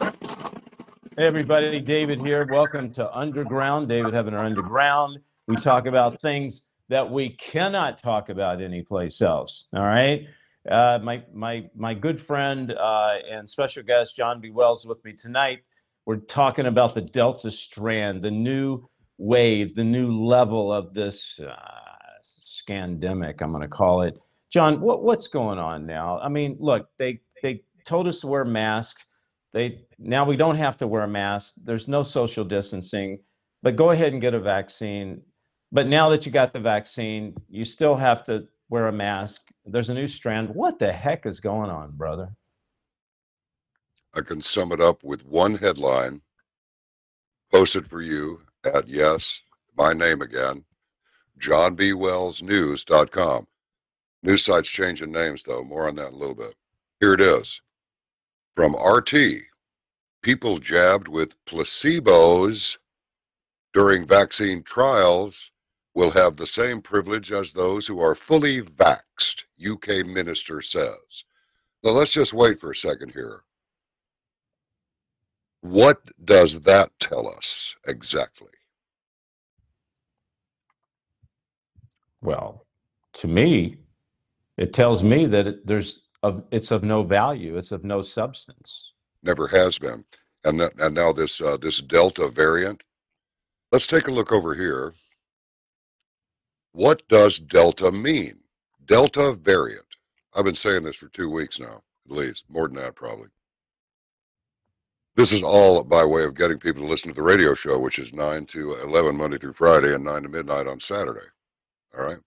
[0.00, 2.46] Hey, everybody, David here.
[2.48, 3.88] Welcome to Underground.
[3.88, 5.18] David Heavener Underground.
[5.46, 9.66] We talk about things that we cannot talk about anyplace else.
[9.74, 10.26] All right.
[10.70, 14.50] Uh, my my my good friend uh, and special guest John B.
[14.50, 15.60] Wells with me tonight.
[16.06, 21.54] We're talking about the Delta strand, the new wave, the new level of this uh,
[22.46, 23.42] scandemic.
[23.42, 24.18] I'm going to call it.
[24.50, 26.18] John, what what's going on now?
[26.20, 29.04] I mean, look, they they told us to wear masks.
[29.52, 31.54] They now we don't have to wear a mask.
[31.64, 33.20] There's no social distancing,
[33.62, 35.22] but go ahead and get a vaccine.
[35.72, 39.42] But now that you got the vaccine, you still have to wear a mask.
[39.64, 40.54] There's a new strand.
[40.54, 42.30] What the heck is going on, brother?
[44.14, 46.22] I can sum it up with one headline
[47.50, 49.40] posted for you at yes,
[49.76, 50.64] my name again,
[51.40, 53.46] johnbwellsnews.com.
[54.22, 55.62] News sites changing names though.
[55.62, 56.54] More on that in a little bit.
[57.00, 57.60] Here it is.
[58.58, 59.14] From RT,
[60.20, 62.78] people jabbed with placebos
[63.72, 65.52] during vaccine trials
[65.94, 71.22] will have the same privilege as those who are fully vaxed, UK minister says.
[71.84, 73.44] Now let's just wait for a second here.
[75.60, 78.50] What does that tell us exactly?
[82.22, 82.66] Well,
[83.12, 83.76] to me,
[84.56, 87.56] it tells me that it, there's of it's of no value.
[87.56, 88.92] It's of no substance.
[89.22, 90.04] Never has been,
[90.44, 92.82] and that, and now this uh, this Delta variant.
[93.72, 94.94] Let's take a look over here.
[96.72, 98.40] What does Delta mean?
[98.86, 99.84] Delta variant.
[100.34, 103.28] I've been saying this for two weeks now, at least more than that, probably.
[105.16, 107.98] This is all by way of getting people to listen to the radio show, which
[107.98, 111.26] is 9 to 11 Monday through Friday and 9 to midnight on Saturday.
[111.98, 112.18] All right.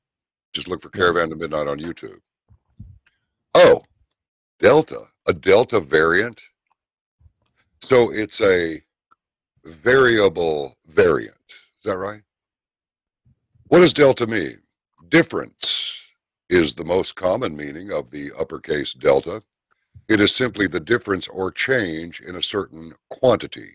[0.51, 2.19] Just look for Caravan to Midnight on YouTube.
[3.53, 3.83] Oh,
[4.59, 6.41] Delta, a Delta variant.
[7.81, 8.81] So it's a
[9.65, 11.35] variable variant.
[11.49, 12.21] Is that right?
[13.67, 14.59] What does Delta mean?
[15.09, 15.99] Difference
[16.49, 19.41] is the most common meaning of the uppercase Delta.
[20.07, 23.71] It is simply the difference or change in a certain quantity.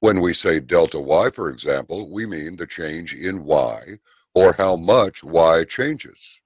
[0.00, 3.98] When we say delta y, for example, we mean the change in y
[4.34, 6.40] or how much y changes.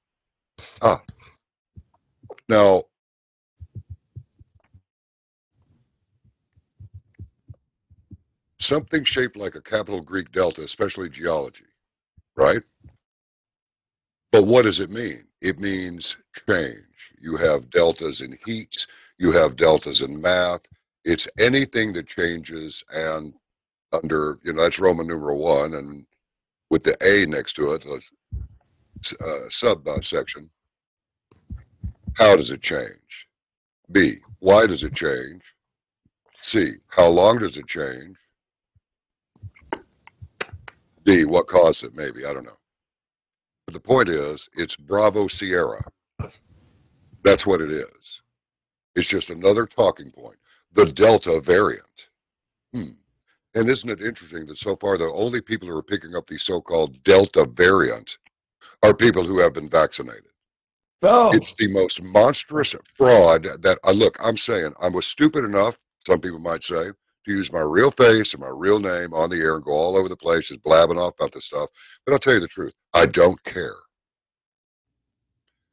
[0.80, 1.02] Ah.
[2.50, 2.82] Now,
[8.58, 11.66] something shaped like a capital Greek delta, especially geology,
[12.36, 12.60] right?
[14.32, 15.28] But what does it mean?
[15.40, 16.16] It means
[16.48, 17.12] change.
[17.20, 18.84] You have deltas in heat,
[19.16, 20.62] you have deltas in math.
[21.04, 23.32] It's anything that changes and
[23.92, 26.04] under, you know, that's Roman numeral one and
[26.68, 30.50] with the A next to it, uh, subsection.
[32.16, 33.28] How does it change?
[33.92, 35.42] B, why does it change?
[36.42, 38.16] C, how long does it change?
[41.04, 41.94] D, what caused it?
[41.94, 42.58] Maybe, I don't know.
[43.66, 45.82] But the point is, it's Bravo Sierra.
[47.22, 48.22] That's what it is.
[48.94, 50.36] It's just another talking point.
[50.72, 52.10] The Delta variant.
[52.72, 52.92] Hmm.
[53.54, 56.38] And isn't it interesting that so far the only people who are picking up the
[56.38, 58.18] so-called Delta variant
[58.82, 60.29] are people who have been vaccinated?
[61.02, 61.30] Oh.
[61.32, 65.78] It's the most monstrous fraud that I uh, look, I'm saying I was stupid enough,
[66.06, 66.90] some people might say,
[67.24, 69.96] to use my real face and my real name on the air and go all
[69.96, 71.70] over the place just blabbing off about this stuff.
[72.04, 73.76] But I'll tell you the truth, I don't care.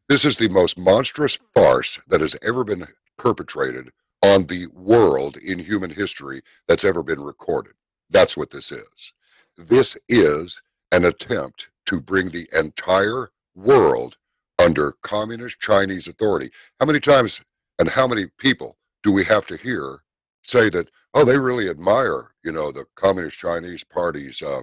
[0.07, 3.89] This is the most monstrous farce that has ever been perpetrated
[4.23, 7.73] on the world in human history that's ever been recorded.
[8.09, 9.13] That's what this is.
[9.57, 10.61] This is
[10.94, 14.17] an attempt to bring the entire world
[14.59, 16.50] under communist Chinese authority.
[16.80, 17.42] How many times
[17.80, 20.00] and how many people do we have to hear
[20.44, 24.62] say that, oh, they really admire, you know, the communist Chinese party's uh,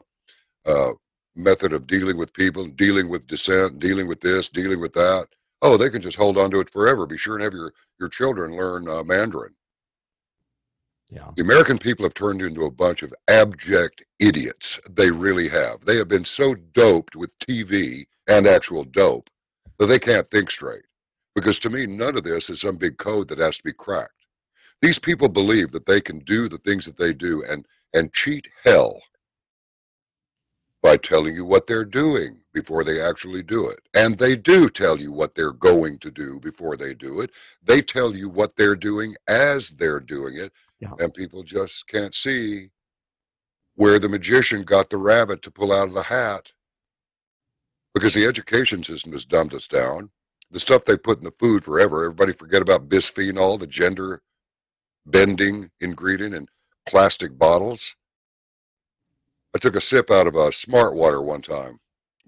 [0.67, 0.93] uh,
[1.37, 5.27] method of dealing with people, dealing with dissent, dealing with this, dealing with that
[5.65, 7.07] oh, they can just hold on to it forever.
[7.07, 9.55] Be sure and have your, your children learn uh, Mandarin.
[11.11, 11.31] Yeah.
[11.37, 14.79] The American people have turned into a bunch of abject idiots.
[14.91, 15.81] They really have.
[15.81, 19.31] They have been so doped with TV and actual dope
[19.79, 20.85] that they can't think straight.
[21.35, 24.13] Because to me, none of this is some big code that has to be cracked.
[24.83, 28.47] These people believe that they can do the things that they do and, and cheat
[28.63, 29.01] hell
[30.83, 33.81] by telling you what they're doing before they actually do it.
[33.95, 37.31] And they do tell you what they're going to do before they do it.
[37.63, 40.53] They tell you what they're doing as they're doing it.
[40.81, 40.91] Yeah.
[40.99, 42.69] And people just can't see
[43.77, 46.53] where the magician got the rabbit to pull out of the hat.
[47.95, 50.11] Because the education system has dumbed us down.
[50.51, 54.21] The stuff they put in the food forever, everybody forget about bisphenol, the gender
[55.07, 56.47] bending ingredient in
[56.87, 57.95] plastic bottles.
[59.55, 61.79] I took a sip out of a smart water one time.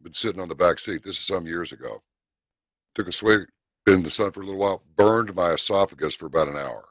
[0.02, 1.02] Been sitting on the back seat.
[1.02, 1.98] This is some years ago.
[2.94, 3.46] Took a swig,
[3.84, 6.84] been in the sun for a little while, burned my esophagus for about an hour.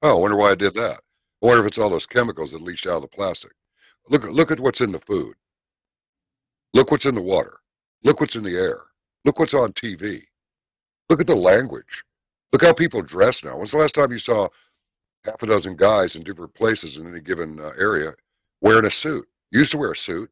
[0.00, 1.00] Oh, I wonder why I did that.
[1.42, 3.52] I wonder if it's all those chemicals that leached out of the plastic.
[4.08, 5.34] Look, look at what's in the food.
[6.72, 7.58] Look what's in the water.
[8.04, 8.80] Look what's in the air.
[9.24, 10.22] Look what's on TV.
[11.10, 12.04] Look at the language.
[12.52, 13.56] Look how people dress now.
[13.58, 14.48] When's the last time you saw
[15.24, 18.14] half a dozen guys in different places in any given uh, area
[18.60, 19.26] wearing a suit?
[19.52, 20.30] You used to wear a suit,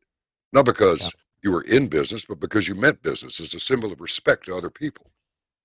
[0.52, 1.10] not because Yeah.
[1.42, 4.56] you were in business, but because you meant business as a symbol of respect to
[4.56, 5.06] other people.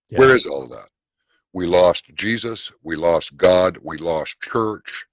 [0.09, 0.19] Yeah.
[0.19, 0.89] Where is all of that?
[1.53, 2.71] We lost Jesus.
[2.83, 3.79] We lost God.
[3.83, 5.05] We lost church.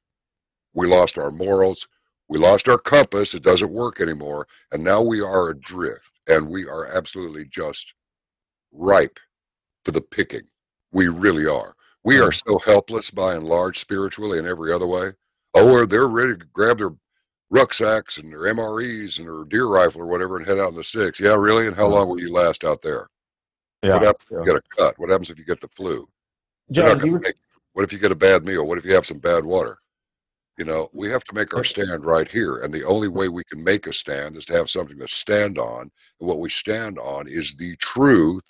[0.74, 1.88] We lost our morals.
[2.32, 3.34] We lost our compass.
[3.34, 4.48] It doesn't work anymore.
[4.72, 7.92] And now we are adrift and we are absolutely just
[8.72, 9.20] ripe
[9.84, 10.48] for the picking.
[10.92, 11.74] We really are.
[12.04, 12.42] We are mm.
[12.48, 15.12] so helpless by and large, spiritually and every other way.
[15.52, 16.94] Oh, they're ready to grab their
[17.50, 20.84] rucksacks and their MREs and their deer rifle or whatever and head out in the
[20.84, 21.20] sticks.
[21.20, 21.66] Yeah, really?
[21.66, 21.92] And how mm.
[21.92, 23.10] long will you last out there?
[23.82, 23.92] yeah.
[23.92, 24.94] What happens if you get a cut?
[24.96, 26.08] What happens if you get the flu?
[26.70, 27.34] John, you were, make-
[27.74, 28.66] what if you get a bad meal?
[28.66, 29.81] What if you have some bad water?
[30.58, 32.58] You know, we have to make our stand right here.
[32.58, 35.58] And the only way we can make a stand is to have something to stand
[35.58, 35.90] on.
[36.20, 38.42] And what we stand on is the truth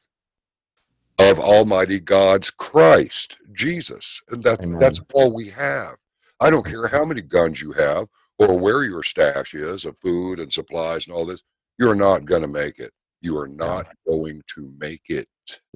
[1.19, 4.21] of Almighty God's Christ, Jesus.
[4.31, 4.81] And that, Amen.
[4.81, 5.95] that's all we have.
[6.41, 8.09] I don't care how many guns you have
[8.39, 11.43] or where your stash is of food and supplies and all this.
[11.79, 12.93] You're not going to make it.
[13.21, 15.29] You are not going to make it.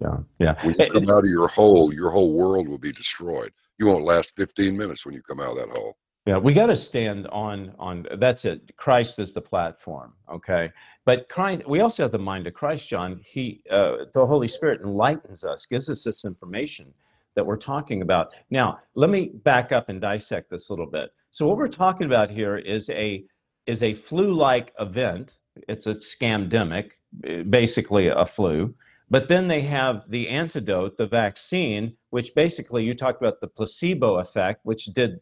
[0.02, 0.54] yeah, yeah.
[0.64, 3.52] When you come out of your hole, your whole world will be destroyed.
[3.78, 5.96] You won't last 15 minutes when you come out of that hole.
[6.26, 8.76] Yeah, we got to stand on on that's it.
[8.76, 10.72] Christ is the platform, okay?
[11.04, 13.20] But Christ, we also have the mind of Christ, John.
[13.24, 16.92] He, uh, the Holy Spirit, enlightens us, gives us this information
[17.36, 18.32] that we're talking about.
[18.50, 21.10] Now, let me back up and dissect this a little bit.
[21.30, 23.24] So, what we're talking about here is a
[23.66, 25.34] is a flu-like event.
[25.68, 26.92] It's a scamdemic,
[27.24, 28.74] eh, basically a flu.
[29.08, 34.18] But then they have the antidote, the vaccine, which basically you talked about the placebo
[34.18, 35.20] effect, which did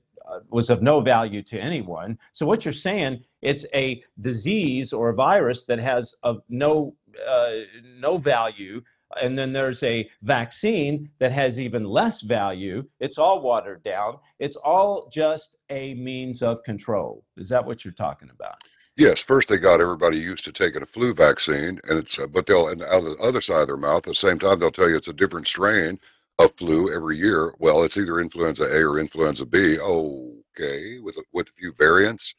[0.50, 2.18] was of no value to anyone.
[2.32, 6.94] So what you're saying, it's a disease or a virus that has of no
[7.28, 7.50] uh,
[7.98, 8.82] no value,
[9.22, 12.84] and then there's a vaccine that has even less value.
[12.98, 14.18] It's all watered down.
[14.38, 17.24] It's all just a means of control.
[17.36, 18.56] Is that what you're talking about?
[18.96, 22.46] Yes, first they got everybody used to taking a flu vaccine, and it's uh, but
[22.46, 24.70] they'll and out of the other side of their mouth at the same time they'll
[24.70, 25.98] tell you it's a different strain
[26.38, 27.52] of flu every year.
[27.58, 29.78] Well, it's either influenza A or influenza B.
[29.78, 32.34] Okay, with a, with a few variants.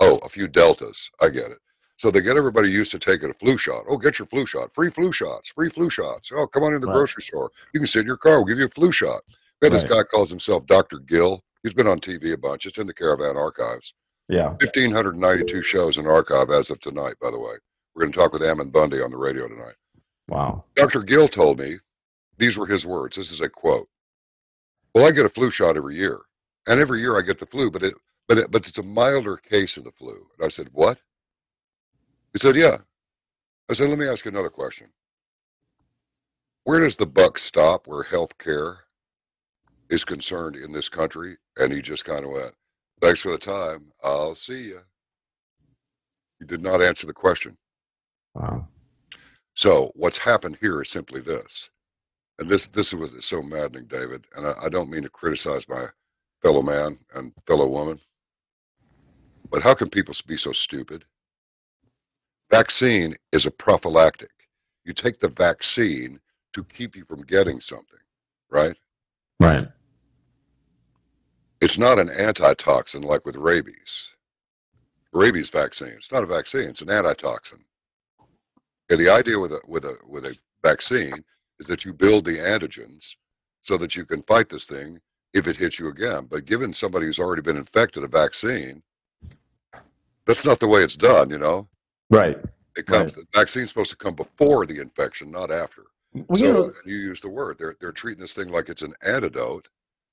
[0.00, 1.10] Oh, a few deltas.
[1.20, 1.58] I get it.
[1.96, 3.84] So they get everybody used to taking a flu shot.
[3.88, 4.72] Oh, get your flu shot.
[4.72, 5.50] Free flu shots.
[5.50, 6.32] Free flu shots.
[6.34, 6.94] Oh, come on in the Right.
[6.96, 7.50] grocery store.
[7.72, 8.36] You can sit in your car.
[8.36, 9.22] We'll give you a flu shot.
[9.62, 10.98] We have this guy calls himself Dr.
[10.98, 11.42] Gill.
[11.62, 12.66] He's been on TV a bunch.
[12.66, 13.94] It's in the Caravan archives.
[14.28, 14.48] Yeah.
[14.60, 17.54] 1,592 shows in archive as of tonight, by the way.
[17.94, 19.76] We're going to talk with Ammon Bundy on the radio tonight.
[20.28, 20.64] Wow.
[20.74, 21.00] Dr.
[21.00, 21.76] Gill told me,
[22.38, 23.16] these were his words.
[23.16, 23.88] This is a quote.
[24.94, 26.20] Well, I get a flu shot every year.
[26.66, 27.94] And every year I get the flu, but it,
[28.26, 30.14] but it, but it's a milder case of the flu.
[30.38, 31.00] And I said, what?
[32.32, 32.78] He said, yeah.
[33.70, 34.88] I said, let me ask you another question.
[36.64, 38.78] Where does the buck stop where health care
[39.90, 41.36] is concerned in this country?
[41.58, 42.54] And he just kind of went,
[43.02, 43.92] thanks for the time.
[44.02, 44.80] I'll see you.
[46.40, 47.56] He did not answer the question.
[48.34, 48.66] Wow.
[49.54, 51.70] So what's happened here is simply this,
[52.38, 54.26] and this this is what is so maddening, David.
[54.36, 55.86] And I, I don't mean to criticize my
[56.42, 58.00] fellow man and fellow woman,
[59.50, 61.04] but how can people be so stupid?
[62.50, 64.30] Vaccine is a prophylactic.
[64.84, 66.20] You take the vaccine
[66.52, 67.98] to keep you from getting something,
[68.50, 68.76] right?
[69.40, 69.68] Right.
[71.60, 74.14] It's not an antitoxin like with rabies.
[75.12, 75.94] Rabies vaccine.
[75.96, 76.68] It's not a vaccine.
[76.68, 77.60] It's an antitoxin.
[78.90, 81.24] Okay, the idea with a with a with a vaccine
[81.60, 83.14] is that you build the antigens
[83.62, 84.98] so that you can fight this thing
[85.32, 86.26] if it hits you again.
[86.30, 88.82] But given somebody who's already been infected a vaccine,
[90.26, 91.30] that's not the way it's done.
[91.30, 91.68] You know,
[92.10, 92.38] Right.
[92.76, 93.14] it comes.
[93.14, 95.82] The vaccine's supposed to come before the infection, not after.
[96.14, 97.56] Well, so you know, and you use the word.
[97.58, 99.68] They're they're treating this thing like it's an antidote.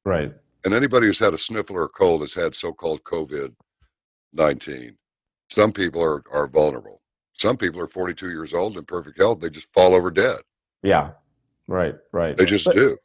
[0.06, 0.34] right.
[0.64, 3.52] And anybody who's had a sniffle or a cold has had so-called COVID
[4.34, 4.98] nineteen.
[5.50, 7.02] Some people are are vulnerable.
[7.34, 9.40] Some people are 42 years old in perfect health.
[9.40, 10.38] They just fall over dead.
[10.84, 11.12] Yeah.
[11.68, 11.96] Right.
[12.12, 12.38] Right.
[12.38, 12.98] They just But- do.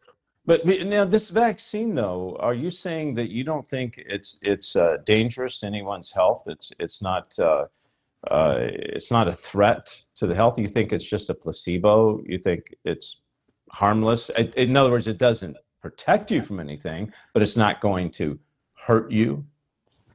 [0.49, 4.99] But now this vaccine, though, are you saying that you don't think it's it's uh,
[5.05, 6.45] dangerous to anyone's health?
[6.47, 7.65] It's it's not uh,
[8.31, 10.57] uh, it's not a threat to the health.
[10.57, 12.23] You think it's just a placebo?
[12.25, 13.23] You think it's
[13.73, 14.31] harmless?
[14.31, 18.39] In in other words, it doesn't protect you from anything, but it's not going to
[18.75, 19.45] hurt you?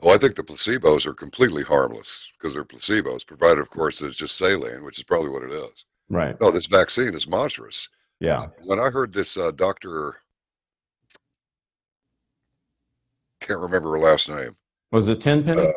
[0.01, 4.07] Well, I think the placebos are completely harmless because they're placebos, provided, of course, that
[4.07, 5.85] it's just saline, which is probably what it is.
[6.09, 6.39] Right.
[6.41, 7.87] No, this vaccine is monstrous.
[8.21, 8.45] Yeah.
[8.65, 10.17] When I heard this uh, doctor,
[13.41, 14.55] can't remember her last name.
[14.91, 15.59] Was it Tenpenny?
[15.59, 15.71] Uh,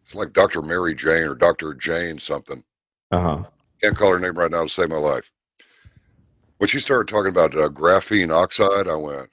[0.00, 0.62] it's like Dr.
[0.62, 1.74] Mary Jane or Dr.
[1.74, 2.62] Jane something.
[3.10, 3.44] Uh huh.
[3.82, 5.32] Can't call her name right now to save my life.
[6.58, 9.28] When she started talking about uh, graphene oxide, I went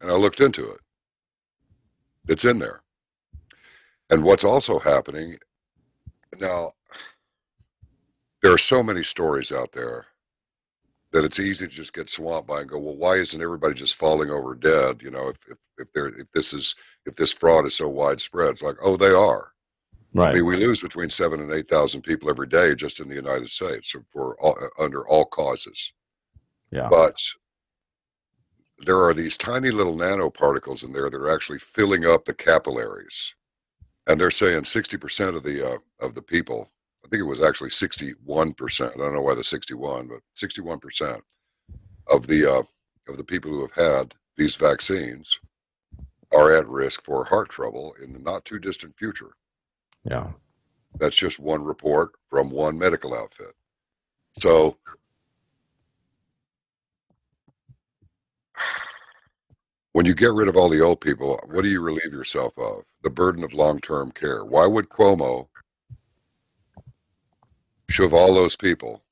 [0.00, 0.80] and I looked into it.
[2.28, 2.80] It's in there.
[4.10, 5.36] And what's also happening
[6.40, 6.72] now,
[8.44, 10.04] there are so many stories out there
[11.12, 13.94] that it's easy to just get swamped by and go, well, why isn't everybody just
[13.94, 15.00] falling over dead?
[15.02, 18.50] You know, if if if there if this is if this fraud is so widespread,
[18.50, 19.48] it's like, oh, they are.
[20.14, 20.34] I Right.
[20.34, 23.48] mean, we lose between seven and eight thousand people every day just in the United
[23.48, 25.94] States for all, under all causes.
[26.70, 26.88] Yeah.
[26.90, 27.16] But
[28.80, 33.34] there are these tiny little nanoparticles in there that are actually filling up the capillaries,
[34.06, 36.70] and they're saying sixty percent of the uh, of the people.
[37.04, 38.92] I think it was actually sixty-one percent.
[38.94, 41.22] I don't know why the sixty-one, but sixty-one percent
[42.08, 42.62] of the uh,
[43.08, 45.38] of the people who have had these vaccines
[46.32, 49.32] are at risk for heart trouble in the not too distant future.
[50.04, 50.28] Yeah.
[50.98, 53.52] That's just one report from one medical outfit.
[54.38, 54.76] So
[59.92, 62.84] when you get rid of all the old people, what do you relieve yourself of?
[63.02, 64.44] The burden of long-term care.
[64.44, 65.48] Why would Cuomo
[67.94, 69.02] shove all those people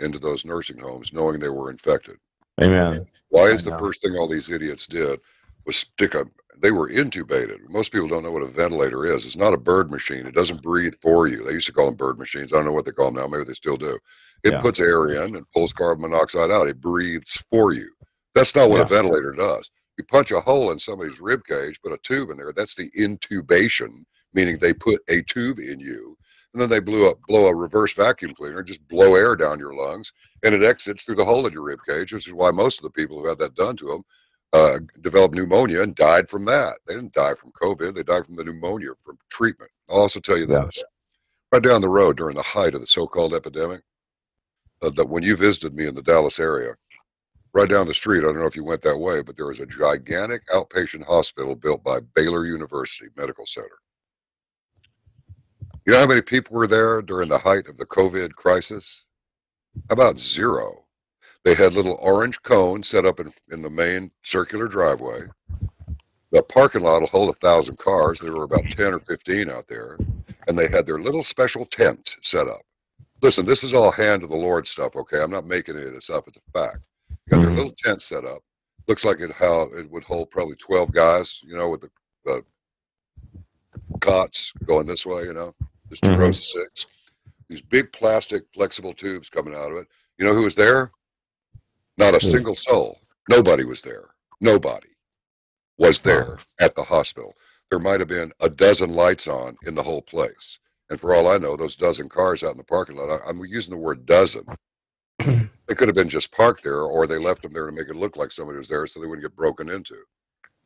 [0.00, 2.16] into those nursing homes knowing they were infected?
[2.60, 3.06] Amen.
[3.28, 5.20] Why is the first thing all these idiots did
[5.64, 6.26] was stick a
[6.60, 7.58] they were intubated.
[7.68, 9.26] Most people don't know what a ventilator is.
[9.26, 10.26] It's not a bird machine.
[10.26, 11.42] It doesn't breathe for you.
[11.42, 12.52] They used to call them bird machines.
[12.52, 13.26] I don't know what they call them now.
[13.26, 13.98] Maybe they still do.
[14.44, 14.60] It Yeah.
[14.60, 16.68] puts air in and pulls carbon monoxide out.
[16.68, 17.90] It breathes for you.
[18.34, 19.70] That's not what a ventilator does.
[19.98, 22.52] You punch a hole in somebody's rib cage, put a tube in there.
[22.52, 26.16] That's the intubation, meaning they put a tube in you,
[26.52, 29.74] and then they blew up, blow a reverse vacuum cleaner, just blow air down your
[29.74, 32.78] lungs, and it exits through the hole in your rib cage, which is why most
[32.78, 34.02] of the people who had that done to them
[34.52, 36.78] uh, developed pneumonia and died from that.
[36.86, 39.70] They didn't die from COVID; they died from the pneumonia from treatment.
[39.88, 40.64] I'll also tell you Yeah.
[40.66, 40.82] this:
[41.52, 43.82] right down the road during the height of the so-called epidemic,
[44.82, 46.74] uh, that when you visited me in the Dallas area,
[47.54, 49.60] right down the street, I don't know if you went that way, but there was
[49.60, 53.78] a gigantic outpatient hospital built by Baylor University Medical Center.
[55.84, 59.04] You know how many people were there during the height of the COVID crisis?
[59.90, 60.84] About zero.
[61.44, 65.22] They had little orange cones set up in, in the main circular driveway.
[66.30, 68.20] The parking lot will hold a thousand cars.
[68.20, 69.98] There were about 10 or 15 out there.
[70.46, 72.62] And they had their little special tent set up.
[73.22, 75.20] Listen, this is all hand of the Lord stuff, okay?
[75.20, 76.26] I'm not making any of this up.
[76.28, 76.78] It's a fact.
[77.28, 77.56] Got their Mhm.
[77.56, 78.42] little tent set up.
[78.88, 81.90] Looks like it how it would hold probably 12 guys, you know, with the,
[82.24, 82.42] the
[84.00, 85.54] cots going this way, you know,
[85.92, 86.18] just 2 Mhm.
[86.18, 86.86] rows of six.
[87.48, 89.88] These big plastic flexible tubes coming out of it.
[90.16, 90.90] You know who was there?
[91.98, 92.98] Not a single soul.
[93.28, 94.14] Nobody was there.
[94.40, 94.88] Nobody
[95.76, 97.36] was there at the hospital.
[97.68, 100.58] There might have been a dozen lights on in the whole place.
[100.88, 103.44] And for all I know, those dozen cars out in the parking lot, I, am
[103.44, 104.44] using the word dozen.
[105.68, 107.94] They could have been just parked there, or they left them there to make it
[107.96, 109.96] look like somebody was there so they wouldn't get broken into.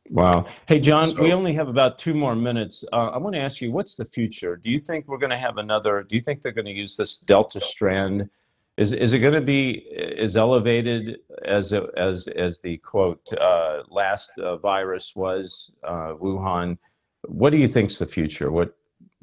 [0.09, 0.45] Wow.
[0.67, 2.85] Hey, John, we only have about two more minutes.
[2.93, 4.55] Uh, I want to ask you, what's the future?
[4.55, 6.03] Do you think we're going to have another?
[6.03, 8.29] Do you think they're going to use this Delta strand?
[8.77, 9.87] Is is it going to be
[10.17, 16.77] as elevated as as as the quote uh, last uh, virus was uh, Wuhan?
[17.23, 18.51] What do you think's the future?
[18.51, 18.77] What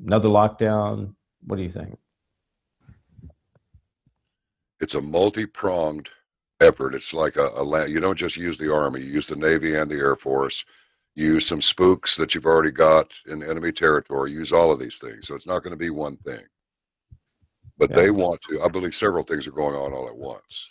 [0.05, 1.15] another lockdown?
[1.47, 1.97] What do you think?
[4.81, 6.11] It's a multi-pronged
[6.61, 6.95] effort.
[6.95, 7.91] It's like a, a land.
[7.91, 9.01] You don't just use the army.
[9.01, 10.65] You use the navy and the air force.
[11.15, 14.33] You use some spooks that you've already got in enemy territory.
[14.33, 15.27] Use all of these things.
[15.27, 16.45] So it's not going to be one thing.
[17.79, 17.97] But Yeah.
[17.97, 18.63] they want to.
[18.63, 20.71] I believe several things are going on all at once.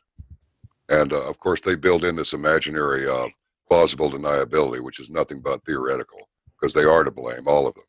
[0.89, 3.27] And uh, of course, they build in this imaginary uh,
[3.67, 7.83] plausible deniability, which is nothing but theoretical, because they are to blame, all of them.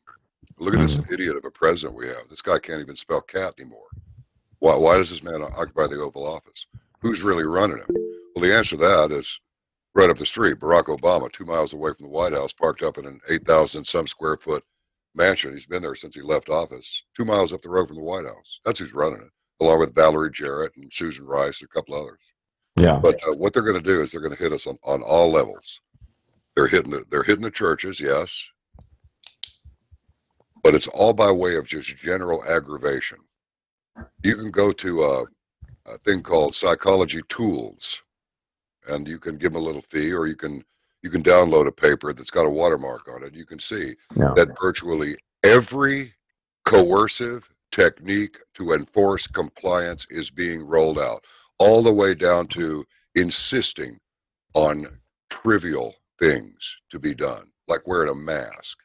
[0.57, 2.29] Look at this idiot of a president we have.
[2.29, 3.87] This guy can't even spell cat anymore.
[4.59, 6.65] Why, why does this man occupy the Oval Office?
[7.05, 7.85] Who's really running him?
[8.33, 9.39] Well, the answer to that is
[9.93, 10.57] right up the street.
[10.57, 14.07] Barack Obama, two miles away from the White House, parked up in an 8,000 some
[14.07, 14.63] square foot
[15.13, 15.53] mansion.
[15.53, 18.25] He's been there since he left office, two miles up the road from the White
[18.25, 18.59] House.
[18.65, 22.17] That's who's running it, along with Valerie Jarrett and Susan Rice and a couple others.
[22.75, 22.97] Yeah.
[22.97, 25.03] But uh, what they're going to do is they're going to hit us on, on
[25.03, 25.81] all levels.
[26.55, 28.47] They're hitting the, they're hitting the churches, yes,
[30.63, 33.19] but it's all by way of just general aggravation.
[34.23, 35.25] You can go to a,
[35.87, 38.01] a thing called Psychology Tools,
[38.87, 40.63] and you can give them a little fee, or you can
[41.03, 43.35] You can download a paper that's got a watermark on it.
[43.35, 44.33] You can see No.
[44.35, 46.13] that virtually every
[46.65, 51.23] coercive technique to enforce compliance is being rolled out,
[51.59, 53.99] all the way down to insisting
[54.55, 54.99] on
[55.29, 58.79] trivial things to be done, like wearing a mask.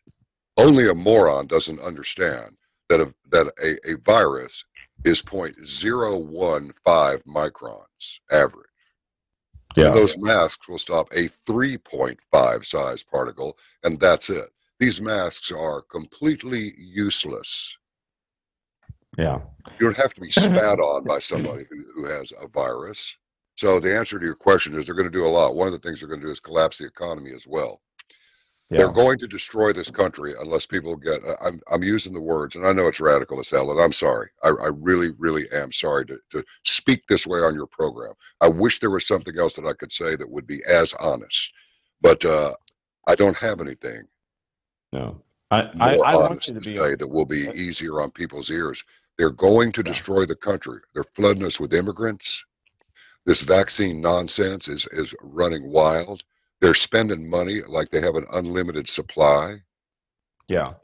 [0.58, 2.56] Only a moron doesn't understand
[2.90, 4.64] that a, that a, a virus
[5.04, 8.66] is 0.015 microns average.
[9.76, 9.86] Yeah.
[9.86, 14.50] And those masks will stop a 3.5 size particle, and that's it.
[14.78, 17.76] These masks are completely useless.
[19.18, 19.40] Yeah.
[19.78, 23.14] You don't have to be spat on by somebody who, who has a virus.
[23.56, 25.54] So the answer to your question is they're going to do a lot.
[25.54, 27.80] One of the things they're going to do is collapse the economy as well.
[28.76, 31.20] They're going to destroy this country unless people get.
[31.44, 34.30] I'm I'm using the words, and I know it's radical as hell, and I'm sorry.
[34.44, 38.14] I, I really, really am sorry to, to speak this way on your program.
[38.40, 41.52] I wish there was something else that I could say that would be as honest,
[42.02, 42.54] but uh,
[43.08, 44.02] I don't have anything
[44.92, 45.22] No.
[45.50, 46.76] I, I, more I want honest you to to be.
[46.76, 48.84] say that will be easier on people's ears.
[49.18, 49.92] They're going to Yeah.
[49.92, 50.80] destroy the country.
[50.94, 52.44] They're flooding us with immigrants.
[53.26, 56.24] This vaccine nonsense is is running wild.
[56.60, 59.56] They're spending money like they have an unlimited supply.
[60.48, 60.74] Yeah.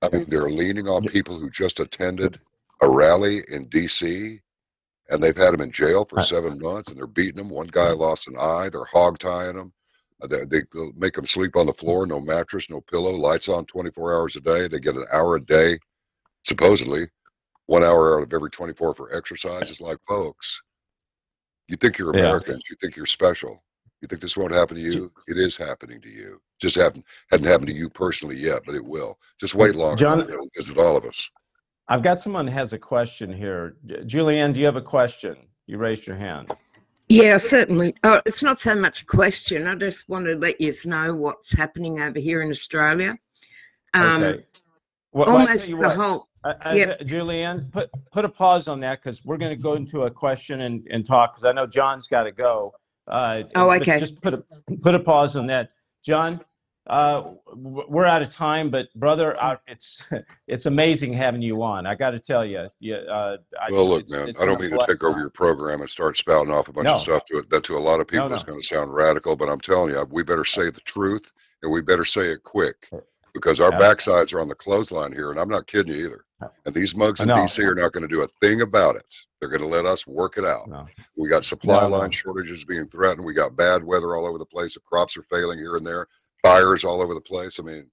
[0.00, 2.40] I mean, they're leaning on people who just attended
[2.80, 4.40] a rally in D.C.
[5.10, 7.50] and they've had them in jail for seven months, and they're beating them.
[7.50, 8.68] One guy lost an eye.
[8.70, 9.72] They're hog tying them.
[10.22, 10.62] Uh, They, they
[10.96, 14.40] make them sleep on the floor, no mattress, no pillow, lights on 24 hours a
[14.40, 14.66] day.
[14.66, 15.78] They get an hour a day,
[16.44, 17.06] supposedly,
[17.66, 19.70] one hour out of every 24 for exercise.
[19.70, 20.60] It's like, folks,
[21.68, 22.24] you think you're Yeah.
[22.24, 23.62] Americans, you think you're special.
[24.02, 25.12] You think this won't happen to you?
[25.28, 26.40] It is happening to you.
[26.60, 29.16] Just haven't hadn't happened to you personally yet, but it will.
[29.40, 30.30] Just wait long John- enough.
[30.30, 31.30] It'll visit all of us.
[31.88, 33.76] I've got someone who has a question here.
[33.86, 35.36] Julianne, do you have a question?
[35.66, 36.52] You raised your hand.
[37.08, 37.94] Yeah, certainly.
[38.02, 39.66] Oh, it's not so much a question.
[39.66, 43.16] I just want to let you know what's happening over here in Australia.
[43.94, 44.44] Um, Okay.
[45.12, 46.28] Well, well, I tell almost you the what, whole.
[46.44, 47.00] I- I- Yep.
[47.02, 50.62] Julianne, put put a pause on that because we're going to go into a question
[50.62, 52.72] and, and talk because I know John's got to go.
[53.08, 53.98] Uh, Oh, but okay.
[53.98, 54.44] Just put a
[54.82, 55.70] put a pause on that,
[56.04, 56.40] John.
[56.88, 60.02] Uh, we're out of time, but brother, I, it's
[60.48, 61.86] it's amazing having you on.
[61.86, 62.96] I got to tell you, yeah.
[62.96, 65.30] Uh, I, Well, look, it's- man, it's I don't been mean to take over your
[65.30, 66.94] program and start spouting off a bunch No.
[66.94, 67.50] of stuff to it.
[67.50, 69.94] That to a lot of people No, is going to sound radical, but I'm telling
[69.94, 71.30] you, we better say the truth
[71.62, 72.90] and we better say it quick
[73.34, 73.96] because our Absolutely.
[73.96, 76.24] backsides are on the clothesline here, and I'm not kidding you either.
[76.66, 77.28] And these mugs in.
[77.28, 79.06] DC are not going to do a thing about it.
[79.40, 80.68] They're going to let us work it out.
[80.68, 80.86] No.
[81.16, 83.26] We got supply No, line shortages being threatened.
[83.26, 84.74] We got bad weather all over the place.
[84.74, 86.08] The crops are failing here and there.
[86.42, 87.60] Fires all over the place.
[87.60, 87.88] I mean,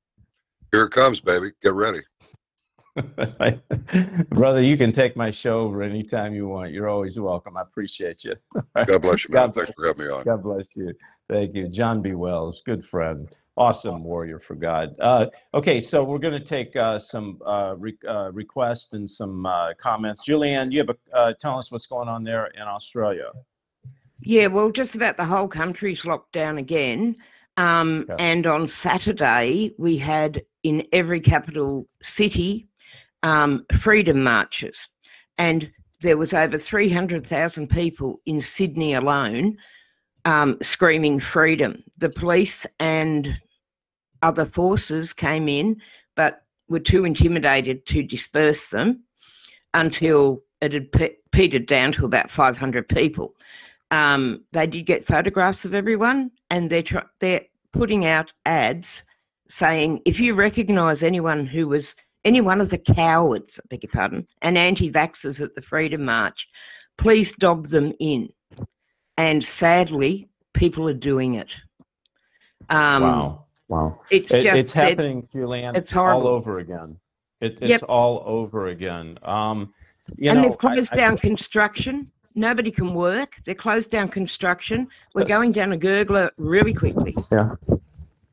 [0.72, 1.52] here it comes, baby.
[1.62, 2.00] Get ready.
[4.30, 6.72] Brother, you can take my show over anytime you want.
[6.72, 7.58] You're always welcome.
[7.58, 8.36] I appreciate you.
[8.86, 9.48] God bless you, man.
[9.48, 10.24] God Thanks for having me on.
[10.24, 10.94] God bless you.
[11.30, 11.68] Thank you.
[11.68, 12.14] John B.
[12.14, 13.28] Wells, good friend,
[13.60, 14.96] awesome warrior for God.
[15.00, 19.46] Uh, okay, so we're going to take uh, some uh, re- uh, requests and some
[19.46, 20.28] uh, comments.
[20.28, 23.32] Julianne, you have a, uh, tell us what's going on there in Australia.
[24.22, 27.18] Yeah, well, just about the whole country's locked down again.
[27.58, 28.16] Um, Yeah.
[28.18, 32.68] And on Saturday, we had in every capital city
[33.24, 34.88] um, freedom marches.
[35.38, 39.58] And there was over 300,000 people in Sydney alone
[40.26, 41.84] um, screaming freedom.
[41.98, 43.38] The police and
[44.22, 45.82] other forces came in,
[46.16, 49.04] but were too intimidated to disperse them
[49.74, 53.36] until it had pe- petered down to about 500 people.
[53.92, 59.02] Um, they did get photographs of everyone, and they're tr- they're putting out ads
[59.48, 63.92] saying if you recognise anyone who was any one of the cowards, I beg your
[63.92, 66.48] pardon, and anti-vaxxers at the Freedom March,
[66.98, 68.30] please dob them in.
[69.18, 71.56] And sadly, people are doing it.
[72.70, 73.46] Um, wow.
[73.70, 74.02] Wow.
[74.10, 77.00] It's It, just it's that- happening, Julianne, it's all over again.
[77.40, 77.84] It, it's Yep.
[77.88, 79.18] all over again.
[79.24, 79.74] Um,
[80.18, 82.12] you and know, they've closed I- I- down construction.
[82.36, 83.36] Nobody can work.
[83.46, 84.88] They're closed down construction.
[85.14, 87.16] We're That's- going down a gurgler really quickly.
[87.32, 87.56] Yeah.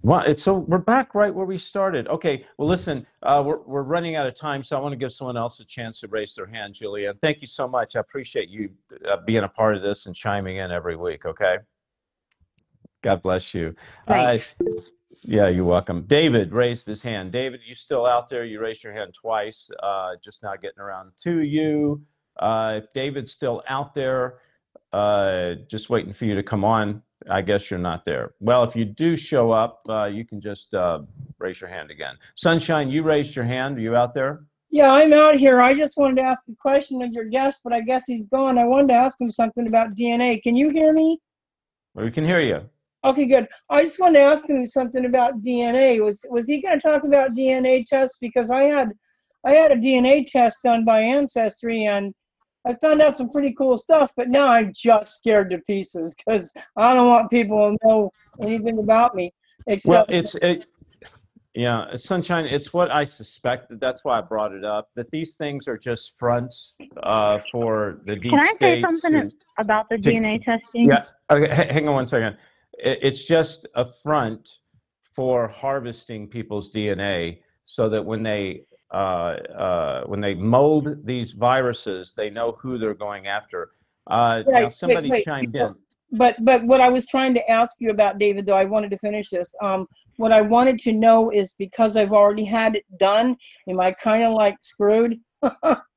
[0.02, 2.06] Well, it's so we're back right where we started.
[2.08, 2.46] Okay.
[2.58, 5.36] Well, listen, uh, we're we're running out of time, so I want to give someone
[5.36, 7.12] else a chance to raise their hand, Julia.
[7.20, 7.96] Thank you so much.
[7.96, 8.70] I appreciate you
[9.08, 11.26] uh, being a part of this and chiming in every week.
[11.26, 11.56] Okay.
[13.02, 13.74] God bless you.
[14.06, 14.54] Uh, Thanks.
[15.22, 16.02] Yeah, you're welcome.
[16.02, 17.32] David raised his hand.
[17.32, 18.44] David, you still out there?
[18.44, 19.70] You raised your hand twice.
[19.82, 22.02] Uh, just not getting around to you.
[22.38, 24.38] Uh, if David's still out there,
[24.92, 27.02] uh, just waiting for you to come on.
[27.28, 28.34] I guess you're not there.
[28.40, 31.00] Well, if you do show up, uh, you can just uh,
[31.38, 32.14] raise your hand again.
[32.34, 33.78] Sunshine, you raised your hand.
[33.78, 34.44] Are you out there?
[34.70, 35.60] Yeah, I'm out here.
[35.60, 38.58] I just wanted to ask a question of your guest, but I guess he's gone.
[38.58, 40.42] I wanted to ask him something about DNA.
[40.42, 41.20] Can you hear me?
[41.94, 42.68] We can hear you.
[43.06, 43.46] Okay, good.
[43.70, 46.02] I just wanted to ask him something about DNA.
[46.02, 48.18] Was was he going to talk about DNA tests?
[48.20, 48.92] Because I had
[49.44, 52.12] I had a DNA test done by Ancestry and
[52.66, 54.10] I found out some pretty cool stuff.
[54.16, 58.10] But now I'm just scared to pieces because I don't want people to know
[58.42, 59.32] anything about me
[59.68, 60.66] Except Well, it's it,
[61.54, 62.44] yeah, sunshine.
[62.44, 63.80] It's what I suspected.
[63.80, 64.90] That's why I brought it up.
[64.96, 69.32] That these things are just fronts uh, for the deep Can I say something to-
[69.58, 70.88] about the to- DNA testing?
[70.88, 71.04] Yeah.
[71.30, 71.50] Okay.
[71.50, 72.36] h- Hang on one second.
[72.76, 74.48] It, it's just a front
[75.14, 82.14] for harvesting people's DNA, so that when they uh, uh, when they mold these viruses,
[82.16, 83.70] they know who they're going after.
[84.08, 85.24] Uh, Right, now wait, somebody wait.
[85.24, 85.74] chimed in.
[86.12, 88.98] but but what I was trying to ask you about, David, though I wanted to
[88.98, 89.52] finish this.
[89.62, 89.86] Um,
[90.16, 93.36] what I wanted to know is because I've already had it done,
[93.68, 95.18] am I kind of like screwed?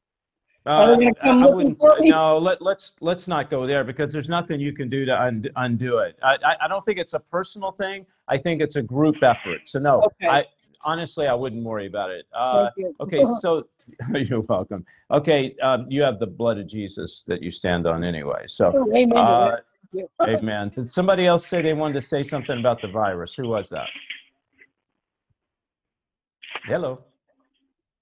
[0.65, 2.09] Uh, I come I looking wouldn't.
[2.09, 5.49] No, let, let's let's not go there because there's nothing you can do to und,
[5.55, 6.17] undo it.
[6.21, 8.05] I, I, I don't think it's a personal thing.
[8.27, 9.61] I think it's a group effort.
[9.65, 10.27] So no, Okay.
[10.27, 10.45] I
[10.83, 12.25] honestly I wouldn't worry about it.
[12.33, 12.69] Uh,
[12.99, 13.67] okay, so
[14.13, 14.85] you're welcome.
[15.09, 18.43] Okay, um, you have the blood of Jesus that you stand on anyway.
[18.45, 19.63] So, Oh, amen uh, that.
[19.93, 20.37] Thank you.
[20.37, 20.69] amen.
[20.75, 23.33] Did somebody else say they wanted to say something about the virus?
[23.33, 23.87] Who was that?
[26.65, 27.03] Hello.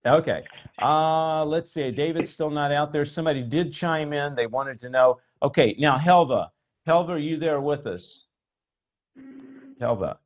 [0.07, 0.43] Okay.
[0.81, 1.91] Uh, let's see.
[1.91, 3.05] David's still not out there.
[3.05, 4.35] Somebody did chime in.
[4.35, 5.19] They wanted to know.
[5.43, 5.75] Okay.
[5.77, 6.47] Now, Helva.
[6.87, 8.25] Helva, are you there with us?
[9.81, 10.17] Helva.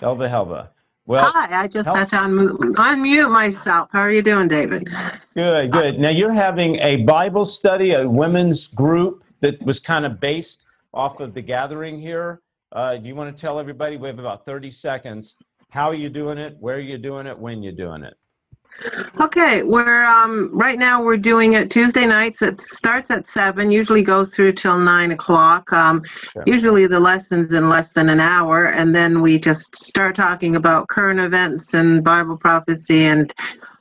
[0.00, 0.68] Helva, Helva.
[1.06, 3.88] Well, Hi, I just help- had to unmute, unmute myself.
[3.90, 4.88] How are you doing, David?
[5.34, 5.98] good, good.
[5.98, 11.18] Now, you're having a Bible study, a women's group that was kind of based off
[11.20, 12.42] of the gathering here.
[12.72, 13.96] Uh, do you want to tell everybody?
[13.96, 15.36] We have about 30 seconds.
[15.70, 16.56] How are you doing it?
[16.60, 17.36] Where are you doing it?
[17.36, 18.14] When you're doing it?
[19.20, 22.40] Okay, we're um right now we're doing it Tuesday nights.
[22.40, 25.70] It starts at seven, usually goes through till nine o'clock.
[25.72, 26.02] Um,
[26.46, 30.88] usually the lessons in less than an hour, and then we just start talking about
[30.88, 33.34] current events and Bible prophecy and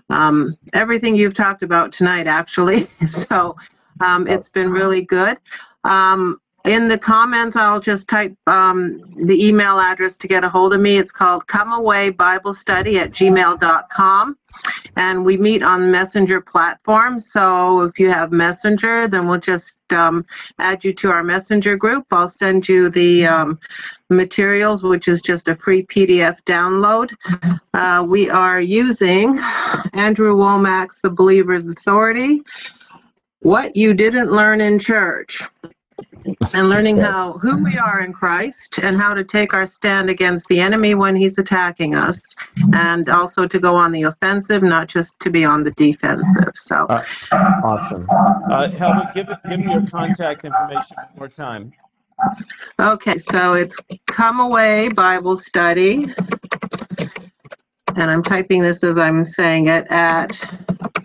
[0.10, 2.88] um, everything you've talked about tonight, actually.
[3.08, 3.56] So
[4.02, 5.38] um, it's been really good.
[5.84, 10.74] Um, in the comments, I'll just type um, the email address to get a hold
[10.74, 10.98] of me.
[10.98, 14.38] It's called Come Away Bible Study at gmail.com.
[14.98, 17.20] And we meet on Messenger platform.
[17.20, 20.26] So if you have Messenger, then we'll just um,
[20.58, 22.06] add you to our Messenger group.
[22.12, 23.60] I'll send you the um,
[24.10, 27.12] materials, which is just a free PDF download.
[27.74, 29.40] Uh, we are using
[29.94, 32.42] Andrew Wommack's The Believer's Authority.
[33.42, 35.42] What you didn't learn in church
[36.54, 40.48] and learning how who we are in Christ and how to take our stand against
[40.48, 42.36] the enemy when he's attacking us
[42.74, 46.88] and also to go on the offensive not just to be on the defensive so
[47.32, 48.08] Awesome.
[48.10, 51.74] Uh, Helva, give, give me your contact information one more time.
[52.80, 56.14] okay so it's come away bible study
[57.96, 60.32] and i'm typing this as i'm saying it at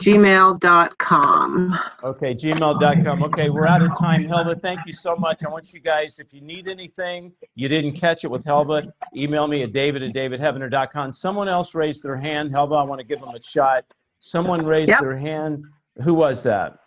[0.04, 3.22] gmail.com Okay, gmail.com.
[3.24, 4.24] Okay, we're out of time.
[4.28, 5.44] Helva, thank you so much.
[5.44, 9.46] I want you guys, if you need anything, you didn't catch it with Helva, email
[9.46, 11.12] me at david at davidheavener.com.
[11.12, 12.50] Someone else raised their hand.
[12.50, 13.84] Helva, I want to give them a shot.
[14.18, 15.00] Someone raised Yep.
[15.00, 15.64] their hand.
[16.02, 16.78] Who was that?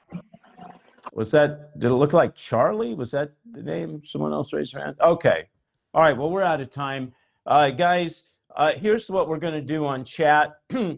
[1.14, 2.94] Was that, did it look like Charlie?
[2.94, 4.04] Was that the name?
[4.06, 4.98] Someone else raised their hand?
[5.02, 5.48] Okay.
[5.94, 7.12] All right, well, we're out of time.
[7.48, 8.24] Uh, guys,
[8.56, 10.60] uh, here's what we're going to do on chat.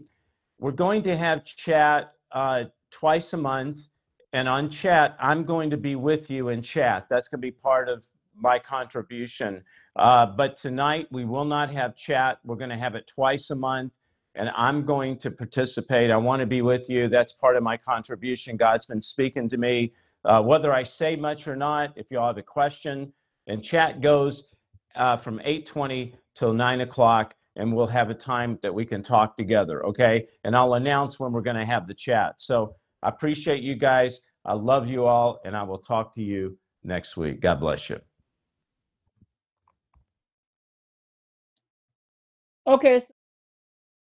[0.60, 3.88] we're going to have chat uh, twice a month.
[4.32, 7.06] And on chat, I'm going to be with you in chat.
[7.08, 8.04] That's going to be part of
[8.36, 9.64] my contribution.
[9.96, 12.38] Uh, but tonight, we will not have chat.
[12.44, 13.98] We're going to have it twice a month.
[14.36, 16.10] And I'm going to participate.
[16.10, 17.08] I want to be with you.
[17.08, 18.56] That's part of my contribution.
[18.56, 19.92] God's been speaking to me,
[20.24, 21.94] uh, whether I say much or not.
[21.96, 23.12] If you all have a question,
[23.48, 24.44] and chat goes
[24.94, 29.36] uh, from 8:20 till 9 o'clock, and we'll have a time that we can talk
[29.36, 29.84] together.
[29.84, 32.36] Okay, and I'll announce when we're going to have the chat.
[32.38, 34.22] So I appreciate you guys.
[34.46, 37.40] I love you all, and I will talk to you next week.
[37.40, 38.00] God bless you.
[42.66, 42.98] Okay,